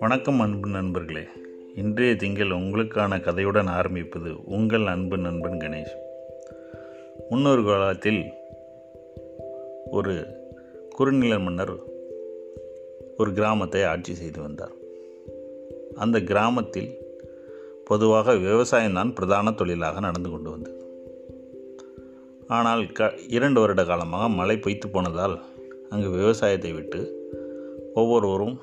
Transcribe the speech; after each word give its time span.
வணக்கம் 0.00 0.40
அன்பு 0.40 0.68
நண்பர்களே. 0.68 1.20
இன்றைய 1.74 2.16
திங்கள் 2.16 2.48
உங்களுக்கான 2.48 3.20
கதையுடன் 3.20 3.66
ஆரம்பிப்பது 3.66 4.30
உங்கள் 4.44 4.86
அன்பு 4.86 5.16
நண்பன் 5.16 5.58
கணேஷ். 5.58 5.96
முன்னொரு 7.30 7.64
காலத்தில் 7.64 8.24
ஒரு 9.90 10.26
குறுநில 10.90 11.38
மன்னர் 11.38 11.78
ஒரு 13.16 13.32
கிராமத்தை 13.32 13.84
ஆட்சி 13.84 14.14
செய்து 14.14 14.40
வந்தார். 14.40 14.72
அந்த 15.94 16.20
கிராமத்தில் 16.20 16.98
பொதுவாக 17.84 18.32
விவசாயம்தான் 18.32 19.14
பிரதான 19.14 19.52
தொழிலாக 19.52 20.00
நடந்து 20.00 20.30
கொண்டு 20.30 20.50
வந்தது. 20.50 20.85
ஆனால் 22.48 22.92
க 22.92 23.14
இரண்டு 23.26 23.60
வருட 23.60 23.84
காலமாக 23.84 24.28
மழை 24.28 24.56
பொய்த்து 24.56 24.88
போனதால் 24.88 25.40
அங்கு 25.90 26.10
விவசாயத்தை 26.10 26.72
விட்டு 26.72 27.00
ஒவ்வொருவரும் 27.94 28.60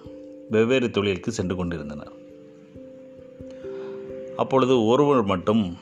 வெவ்வேறு 0.50 0.90
தொழிலுக்கு 0.92 1.32
சென்று 1.32 1.56
கொண்டிருந்தனர். 1.56 2.14
அப்பொழுது 4.36 4.86
ஒருவர் 4.86 5.24
மட்டும் 5.24 5.78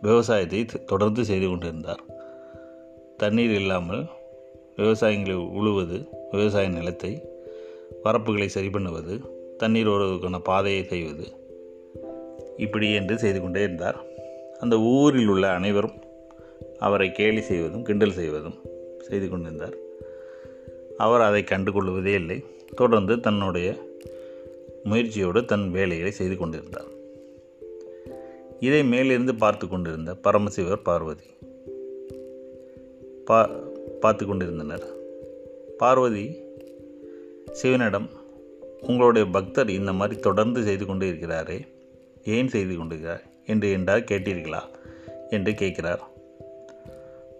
விவசாயத்தை 0.00 0.64
தொடர்ந்து 0.86 1.24
செய்து 1.24 1.48
கொண்டிருந்தார். 1.48 2.02
தண்ணீர் 3.16 3.50
இல்லாமல் 3.50 4.02
விவசாயங்களை 4.76 5.36
உழுவது 5.36 5.98
விவசாய 6.30 6.68
நிலத்தை 6.68 7.12
வரப்புகளை 8.04 8.46
சரி 8.46 8.70
பண்ணுவது 8.70 9.20
தண்ணீர் 9.58 9.88
வருவதற்கான 9.88 10.38
பாதையை 10.38 10.84
செய்வது 10.84 11.26
இப்படி 12.56 12.94
என்று 12.94 13.18
செய்து 13.18 13.40
கொண்டே 13.40 13.60
இருந்தார். 13.60 13.98
அந்த 14.60 14.78
ஊரில் 14.78 15.28
உள்ள 15.28 15.50
அனைவரும் 15.50 15.98
அவரை 16.82 17.12
கேலி 17.12 17.40
செய்வதும் 17.40 17.82
கிண்டல் 17.82 18.12
செய்வதும் 18.12 18.54
செய்து 19.08 19.28
கொண்டிருந்தார். 19.28 19.74
அவர் 20.96 21.20
அதை 21.20 21.42
கண்டுகொள்வதே 21.42 22.14
இல்லை. 22.14 22.44
தொடர்ந்து 22.76 23.20
தன்னுடைய 23.20 23.68
முயற்சியோடு 24.84 25.44
தன் 25.44 25.70
வேலைகளை 25.70 26.10
செய்து 26.10 26.36
கொண்டிருந்தார். 26.36 26.90
இதை 28.60 28.84
மேலிருந்து 28.84 29.34
பார்த்து 29.34 29.68
கொண்டிருந்த 29.68 30.16
பரமசிவர் 30.24 30.82
பார்வதி 30.82 31.28
பா 33.24 33.50
பார்த்து 34.00 34.26
கொண்டிருந்தனர். 34.26 34.84
பார்வதி 35.78 36.36
சிவனிடம் 37.52 38.10
உங்களுடைய 38.80 39.26
பக்தர் 39.26 39.70
இந்த 39.70 39.92
மாதிரி 39.92 40.20
தொடர்ந்து 40.20 40.62
செய்து 40.62 40.86
கொண்டு 40.86 41.08
இருக்கிறாரே. 41.08 41.58
ஏன் 42.24 42.48
செய்து 42.48 42.76
கொண்டிருக்கிறார்? 42.76 43.22
என்று 43.46 43.70
என்றால் 43.70 44.08
கேட்டீர்களா? 44.10 44.60
என்று 45.30 45.54
கேட்கிறார். 45.54 46.10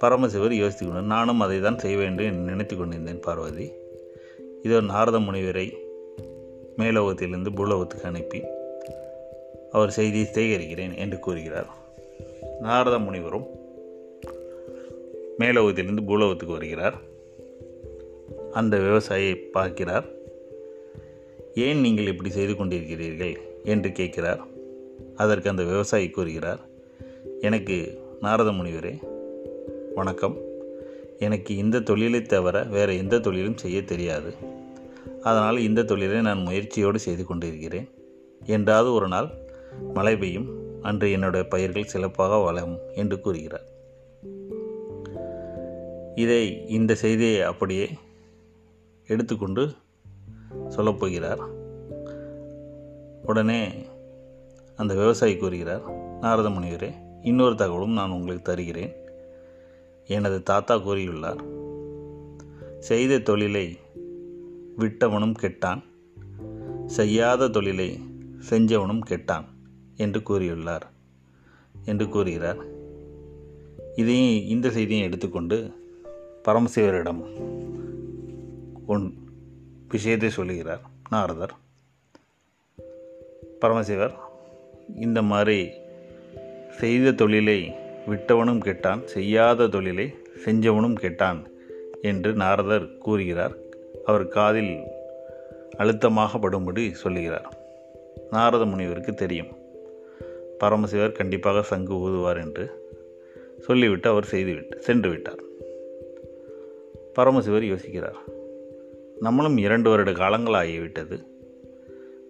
பரமசிவர் 0.03 0.53
யோசித்து 0.53 0.87
கொண்டு 0.87 1.03
நானும் 1.03 1.41
அதை 1.41 1.61
தான் 1.61 1.79
செய்ய 1.79 1.97
வேண்டும் 1.97 2.27
என்று 2.27 2.51
நினைத்து 2.51 2.77
கொண்டிருந்தேன் 2.77 3.21
பார்வதி. 3.21 3.73
இதோ 4.63 4.81
நாரத 4.81 5.19
முனிவரை 5.19 5.67
மேலோகத்திலிருந்து 6.79 7.51
பூலோகத்துக்கு 7.55 8.09
அனுப்பி 8.09 8.41
அவர் 9.71 9.91
செய்தியை 9.91 10.27
சேகரிக்கிறேன் 10.27 10.97
என்று 10.97 11.19
கூறுகிறார். 11.19 11.71
நாரத 12.61 12.99
முனிவரும் 12.99 13.47
மேலோகத்திலிருந்து 15.39 16.05
பூலோகத்துக்கு 16.07 16.53
வருகிறார். 16.53 16.97
அந்த 18.53 18.77
விவசாயியை 18.77 19.37
பார்க்கிறார். 19.51 20.07
ஏன் 21.55 21.81
நீங்கள் 21.81 22.07
இப்படி 22.07 22.31
செய்து 22.31 22.53
கொண்டிருக்கிறீர்கள்? 22.53 23.37
என்று 23.65 23.93
கேட்கிறார். 23.93 24.43
அதற்கு 25.17 25.51
அந்த 25.51 25.63
விவசாயி 25.63 26.09
கூறுகிறார். 26.11 26.61
எனக்கு 27.41 27.77
நாரத 28.21 28.53
முனிவரே 28.53 28.95
வணக்கம். 29.95 30.37
எனக்கு 31.19 31.57
இந்த 31.57 31.81
தொழிலை 31.81 32.23
தவிர 32.23 32.63
வேறு 32.63 32.97
எந்த 32.97 33.19
தொழிலும் 33.19 33.57
செய்ய 33.57 33.83
தெரியாது. 33.83 34.35
அதனால் 35.23 35.59
இந்த 35.59 35.83
தொழிலை 35.83 36.21
நான் 36.21 36.43
முயற்சியோடு 36.43 36.99
செய்து 36.99 37.27
கொண்டிருக்கிறேன். 37.27 37.89
என்றாவது 38.45 38.93
ஒரு 38.93 39.09
நாள் 39.09 39.29
மழை 39.95 40.17
பெய்யும். 40.17 40.49
அன்று 40.83 41.11
என்னுடைய 41.11 41.49
பயிர்கள் 41.49 41.85
சிறப்பாக 41.85 42.37
வளரும் 42.37 42.79
என்று 42.95 43.21
கூறுகிறார். 43.21 43.65
இதை 46.15 46.69
இந்த 46.69 46.95
செய்தியை 46.95 47.41
அப்படியே 47.41 47.89
எடுத்துக்கொண்டு 49.07 49.71
சொல்லப்போகிறார் 50.77 51.41
உடனே 53.27 53.69
அந்த 54.77 54.95
விவசாயி 54.95 55.37
கூறுகிறார் 55.37 55.93
நாரத 56.21 56.49
முனிவரே 56.49 56.93
இன்னொரு 57.23 57.55
தகவலும் 57.55 57.93
நான் 57.93 58.11
உங்களுக்கு 58.11 58.43
தருகிறேன். 58.43 59.01
எனது 60.07 60.43
தாத்தா 60.43 60.77
கூறியுள்ளார். 60.77 61.41
செய்த 62.79 63.19
தொழிலை 63.19 63.79
விட்டவனும் 64.79 65.35
கெட்டான். 65.41 65.83
செய்யாத 66.87 67.49
தொழிலை 67.49 68.01
செஞ்சவனும் 68.51 69.01
கெட்டான் 69.11 69.45
என்று 69.97 70.21
கூறியுள்ளார். 70.21 70.83
என்று 71.85 72.09
கூறுகிறார். 72.09 72.57
இதையும் 73.97 74.49
இந்த 74.49 74.71
செய்தியும் 74.71 75.05
எடுத்துக்கொண்டு 75.05 75.73
பரமசிவரிடம் 76.45 77.23
ஒன் 78.87 79.15
விஷயத்தை 79.89 80.31
சொல்லுகிறார். 80.31 80.81
நாரதர் 81.11 81.55
பரமசிவர் 83.61 84.15
இந்த 84.97 85.23
மாதிரி 85.23 85.71
செய்த 86.79 87.13
தொழிலை 87.13 87.82
விட்டவனும் 88.09 88.61
கெட்டான் 88.61 89.05
செய்யாத 89.05 89.67
தொழிலை 89.67 90.15
செஞ்சவனும் 90.45 90.99
கெட்டான் 91.03 91.45
என்று 92.03 92.33
நாரதர் 92.33 92.99
கூறுகிறார். 92.99 93.55
அவர் 94.05 94.29
காதில் 94.29 94.79
அழுத்தமாக 95.77 96.39
படும்படி 96.39 96.91
சொல்லுகிறார். 96.93 97.57
நாரத 98.31 98.65
முனிவருக்கு 98.65 99.15
தெரியும். 99.15 99.47
பரமசிவர் 100.59 101.13
கண்டிப்பாக 101.13 101.63
சங்கு 101.63 101.95
ஊதுவார் 101.95 102.41
என்று 102.45 102.91
சொல்லிவிட்டு 103.59 104.09
அவர் 104.09 104.25
செய்துவிட்டு 104.25 104.81
சென்று 104.81 105.11
விட்டார். 105.11 105.43
பரமசிவர் 107.15 107.63
யோசிக்கிறார். 107.63 108.21
நம்மளும் 109.21 109.57
இரண்டு 109.57 109.91
வருட 109.91 110.13
காலங்கள் 110.13 110.55
ஆகிவிட்டது 110.55 111.25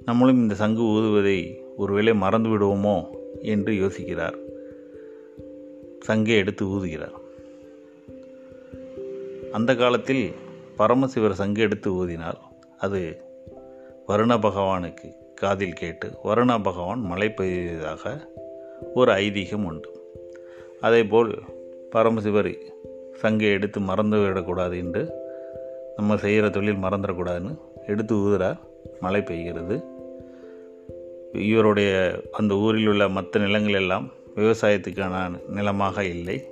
நம்மளும் 0.05 0.37
இந்த 0.37 0.55
சங்கு 0.55 0.83
ஊதுவதை 0.83 1.59
ஒருவேளை 1.77 2.15
மறந்து 2.15 2.49
விடுவோமோ 2.49 2.97
என்று 3.41 3.73
யோசிக்கிறார். 3.73 4.42
சங்கை 6.03 6.37
எடுத்து 6.37 6.65
ஊதுகிறார். 6.67 7.19
அந்த 9.53 9.75
காலத்தில் 9.75 10.33
பரமசிவர் 10.79 11.35
சங்கு 11.35 11.63
எடுத்து 11.63 11.91
ஊதினால் 11.91 12.39
அது 12.79 13.21
வருண 14.09 14.39
பகவானுக்கு 14.39 15.15
காதில் 15.35 15.73
கேட்டு 15.73 16.13
வருண 16.25 16.63
பகவான் 16.63 17.01
மழை 17.01 17.29
பெய்ததாக 17.29 18.29
ஒரு 18.95 19.13
ஐதீகம் 19.13 19.65
உண்டு. 19.65 19.91
அதேபோல் 20.81 21.39
பரமசிவர் 21.91 22.57
சங்கை 23.15 23.49
எடுத்து 23.51 23.81
மறந்து 23.81 24.19
விடக்கூடாது 24.19 24.79
என்று 24.79 25.11
நம்ம 25.97 26.17
செய்கிற 26.17 26.51
தொழில் 26.51 26.83
மறந்துடக்கூடாதுன்னு 26.83 27.59
எடுத்து 27.87 28.15
ஊதுறார். 28.15 28.59
மழை 29.01 29.21
பெய்கிறது. 29.21 29.85
இவருடைய 31.33 32.23
அந்த 32.33 32.55
ஊரில் 32.55 32.87
உள்ள 32.87 33.09
மற்ற 33.09 33.41
நிலங்கள் 33.41 33.73
எல்லாம் 33.73 34.13
விவசாயத்துக்கான 34.37 35.41
நிலமாக 35.49 36.05
இல்லை. 36.05 36.45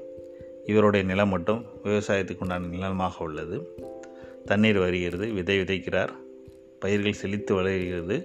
இவருடைய 0.67 1.07
நிலம் 1.07 1.29
மட்டும் 1.29 1.65
விவசாயத்துக்கு 1.85 2.39
உண்டான 2.39 2.67
நிலமாக 2.67 3.25
உள்ளது. 3.25 3.57
தண்ணீர் 4.45 4.79
வருகிறது 4.79 5.27
விதை 5.33 5.61
விதைக்கிறார் 5.61 6.13
பயிர்கள் 6.79 7.21
செழித்து 7.23 7.55
வளர்கிறது. 7.55 8.17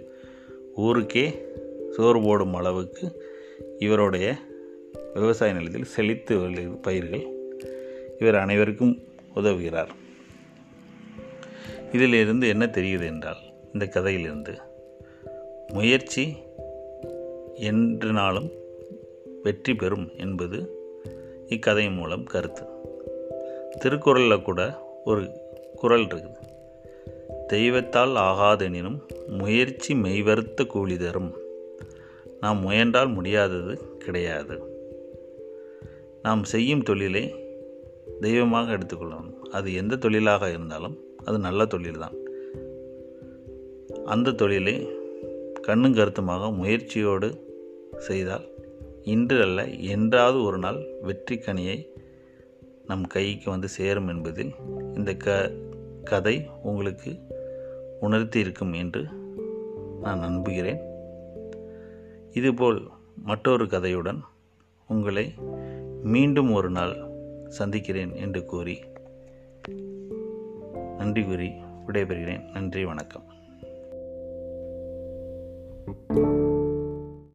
ஊருக்கே 0.76 1.26
சோறு 1.92 2.22
போடும் 2.22 2.54
அளவுக்கு 2.54 3.24
இவருடைய 3.80 4.36
விவசாய 5.14 5.54
நிலத்தில் 5.54 5.92
செழித்து 5.96 6.38
பயிர்கள் 6.82 7.26
இவர் 8.20 8.36
அனைவருக்கும் 8.36 8.96
உதவுகிறார். 9.36 9.92
இதிலிருந்து 11.92 12.48
என்ன 12.48 12.66
தெரியுது 12.66 13.06
என்றால் 13.06 13.42
இந்த 13.74 13.86
கதையிலிருந்து 13.86 14.54
முயற்சி 15.68 16.36
என்று 17.56 18.12
நாளும் 18.12 18.50
வெற்றி 19.45 19.74
பெறும் 19.75 20.07
என்பது 20.18 20.57
இக்கதையின் 21.47 21.94
மூலம் 21.94 22.24
கருத்து. 22.24 22.63
திருக்குறளில் 23.80 24.42
கூட 24.42 24.62
ஒரு 25.06 25.24
குரல் 25.75 26.06
இருக்குது. 26.06 26.38
தெய்வத்தால் 27.53 28.15
ஆகாதெனினும் 28.30 29.00
முயற்சி 29.27 29.94
மெய்வருத்த 29.94 30.65
கூலி 30.65 30.97
தரும். 30.97 31.31
நாம் 32.39 32.59
முயன்றால் 32.59 33.07
முடியாதது 33.07 33.97
கிடையாது. 33.97 34.57
நாம் 36.21 36.44
செய்யும் 36.44 36.83
தொழிலை 36.83 37.24
தெய்வமாக 38.21 38.77
எடுத்துக்கொள்ளணும். 38.77 39.38
அது 39.51 39.74
எந்த 39.74 39.95
தொழிலாக 39.95 40.50
இருந்தாலும் 40.50 40.98
அது 41.25 41.38
நல்ல 41.38 41.65
தொழில் 41.65 42.00
தான் 42.00 42.15
அந்த 44.06 44.31
தொழிலை 44.31 44.75
கண்ணும் 45.62 45.94
கருத்துமாக 45.94 46.51
முயற்சியோடு 46.51 47.30
செய்தால் 47.98 48.45
இன்று 49.06 49.42
அல்ல 49.42 49.63
என்றாவது 49.68 50.44
ஒரு 50.44 50.57
நாள் 50.57 50.80
வெற்றி 51.02 51.36
கனியை 51.36 51.78
நம் 52.86 53.06
கைக்கு 53.07 53.50
வந்து 53.50 53.68
சேரும் 53.68 54.07
என்பதில் 54.07 54.54
இந்த 54.94 55.13
க 55.16 55.52
கதை 56.04 56.50
உங்களுக்கு 56.63 57.12
உணர்த்தி 58.00 58.40
இருக்கும் 58.40 58.74
என்று 58.74 59.02
நான் 60.02 60.19
நம்புகிறேன். 60.19 60.81
இதுபோல் 62.34 62.80
மற்றொரு 63.24 63.66
கதையுடன் 63.66 64.19
உங்களை 64.88 65.34
மீண்டும் 66.04 66.51
ஒரு 66.54 66.69
நாள் 66.69 66.96
சந்திக்கிறேன் 67.48 68.16
என்று 68.16 68.46
கூறி 68.46 68.80
நன்றி 70.98 71.24
கூறி 71.24 71.50
விடைபெறுகிறேன். 71.88 72.51
நன்றி 72.51 72.86
வணக்கம். 72.86 73.24